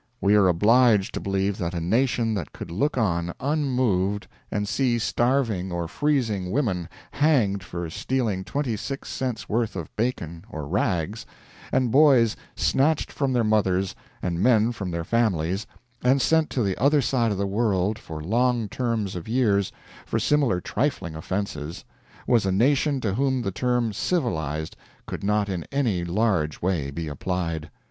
We 0.19 0.33
are 0.33 0.47
obliged 0.47 1.13
to 1.13 1.19
believe 1.19 1.59
that 1.59 1.75
a 1.75 1.79
nation 1.79 2.33
that 2.33 2.53
could 2.53 2.71
look 2.71 2.97
on, 2.97 3.35
unmoved, 3.39 4.25
and 4.49 4.67
see 4.67 4.97
starving 4.97 5.71
or 5.71 5.87
freezing 5.87 6.49
women 6.49 6.89
hanged 7.11 7.61
for 7.61 7.87
stealing 7.91 8.43
twenty 8.43 8.75
six 8.77 9.09
cents' 9.09 9.47
worth 9.47 9.75
of 9.75 9.95
bacon 9.95 10.43
or 10.49 10.67
rags, 10.67 11.27
and 11.71 11.91
boys 11.91 12.35
snatched 12.55 13.11
from 13.11 13.31
their 13.31 13.43
mothers, 13.43 13.93
and 14.23 14.41
men 14.41 14.71
from 14.71 14.89
their 14.89 15.03
families, 15.03 15.67
and 16.03 16.19
sent 16.19 16.49
to 16.49 16.63
the 16.63 16.77
other 16.81 16.99
side 17.03 17.31
of 17.31 17.37
the 17.37 17.45
world 17.45 17.99
for 17.99 18.23
long 18.23 18.67
terms 18.69 19.15
of 19.15 19.27
years 19.27 19.71
for 20.07 20.17
similar 20.17 20.59
trifling 20.59 21.13
offenses, 21.13 21.85
was 22.25 22.43
a 22.47 22.51
nation 22.51 22.99
to 23.01 23.13
whom 23.13 23.43
the 23.43 23.51
term 23.51 23.93
"civilized" 23.93 24.75
could 25.05 25.23
not 25.23 25.47
in 25.47 25.63
any 25.71 26.03
large 26.03 26.59
way 26.59 26.89
be 26.89 27.07
applied. 27.07 27.69